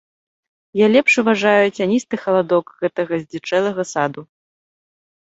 Я 0.79 0.87
лепш 0.93 1.13
уважаю 1.23 1.67
цяністы 1.77 2.21
халадок 2.23 2.65
гэтага 2.83 3.23
здзічэлага 3.23 3.83
саду. 3.93 4.21